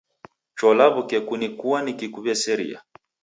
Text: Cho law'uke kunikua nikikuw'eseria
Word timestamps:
Cho 0.57 0.69
law'uke 0.79 1.17
kunikua 1.27 1.77
nikikuw'eseria 1.81 2.79